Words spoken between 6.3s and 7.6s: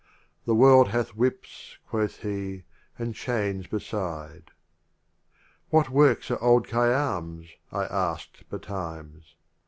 are old Khayyam* s?